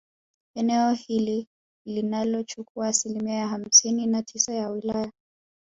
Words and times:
Eneo 0.55 0.91
hili 0.91 1.47
linalochukua 1.85 2.87
asilimia 2.87 3.47
hamsini 3.47 4.07
na 4.07 4.23
tisa 4.23 4.53
ya 4.53 4.69
wilaya 4.69 5.11